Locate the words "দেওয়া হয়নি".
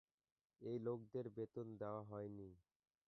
1.77-2.49